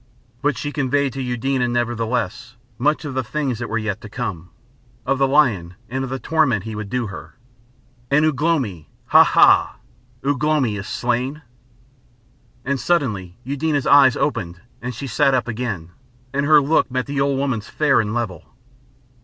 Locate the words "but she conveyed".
0.41-1.13